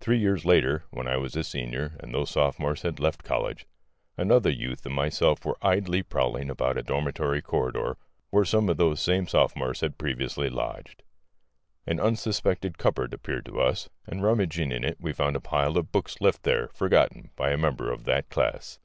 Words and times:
Three 0.00 0.16
years 0.18 0.46
later, 0.46 0.84
when 0.88 1.06
I 1.06 1.18
was 1.18 1.36
a 1.36 1.44
senior, 1.44 1.94
and 2.00 2.14
those 2.14 2.30
sophomores 2.30 2.80
had 2.80 2.98
left 2.98 3.22
college, 3.22 3.66
another 4.16 4.48
youth 4.48 4.86
and 4.86 4.94
myself 4.94 5.44
were 5.44 5.58
idly 5.60 6.02
prowling 6.02 6.48
about 6.48 6.78
a 6.78 6.82
dormitory 6.82 7.42
corridor 7.42 7.98
where 8.30 8.46
some 8.46 8.70
of 8.70 8.78
those 8.78 8.98
same 9.02 9.26
sophomores 9.28 9.82
had 9.82 9.98
previously 9.98 10.48
lodged. 10.48 11.02
An 11.86 12.00
unsuspected 12.00 12.78
cupboard 12.78 13.12
appeared 13.12 13.44
to 13.44 13.60
us, 13.60 13.90
and 14.06 14.22
rummaging 14.22 14.72
in 14.72 14.84
it 14.84 14.96
we 15.00 15.12
found 15.12 15.36
a 15.36 15.38
pile 15.40 15.76
of 15.76 15.92
books 15.92 16.18
left 16.18 16.44
there, 16.44 16.68
forgotten, 16.68 17.28
by 17.36 17.50
a 17.50 17.58
member 17.58 17.92
of 17.92 18.04
that 18.04 18.30
class. 18.30 18.78